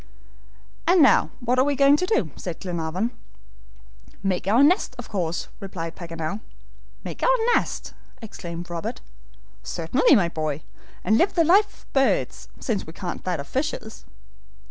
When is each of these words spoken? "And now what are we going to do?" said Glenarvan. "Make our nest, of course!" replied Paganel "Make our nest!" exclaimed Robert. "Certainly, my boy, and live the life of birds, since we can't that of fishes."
"And 0.87 0.99
now 1.03 1.29
what 1.41 1.59
are 1.59 1.63
we 1.63 1.75
going 1.75 1.95
to 1.97 2.07
do?" 2.07 2.31
said 2.35 2.59
Glenarvan. 2.59 3.11
"Make 4.23 4.47
our 4.47 4.63
nest, 4.63 4.95
of 4.97 5.09
course!" 5.09 5.49
replied 5.59 5.95
Paganel 5.95 6.39
"Make 7.03 7.21
our 7.21 7.29
nest!" 7.53 7.93
exclaimed 8.19 8.67
Robert. 8.67 9.01
"Certainly, 9.61 10.15
my 10.15 10.27
boy, 10.27 10.63
and 11.03 11.19
live 11.19 11.35
the 11.35 11.43
life 11.43 11.83
of 11.83 11.93
birds, 11.93 12.47
since 12.59 12.87
we 12.87 12.93
can't 12.93 13.23
that 13.25 13.39
of 13.39 13.47
fishes." 13.47 14.05